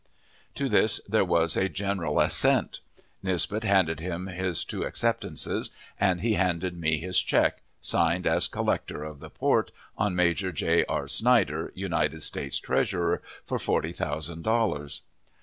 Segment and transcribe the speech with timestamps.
[0.55, 2.79] To this there was a general assent.
[3.21, 9.03] Nisbet handed him his two acceptances, and he handed me his check, signed as collector
[9.03, 9.69] of the port,
[9.99, 10.83] on Major J.
[10.85, 11.07] R.
[11.07, 15.01] Snyder, United States Treasurer, for forty thousand dollars.